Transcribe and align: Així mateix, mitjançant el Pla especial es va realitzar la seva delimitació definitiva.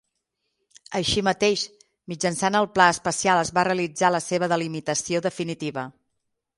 Així 0.99 1.23
mateix, 1.27 1.65
mitjançant 2.13 2.59
el 2.61 2.69
Pla 2.79 2.89
especial 2.97 3.45
es 3.45 3.55
va 3.59 3.69
realitzar 3.71 4.15
la 4.19 4.25
seva 4.33 4.53
delimitació 4.57 5.27
definitiva. 5.31 5.91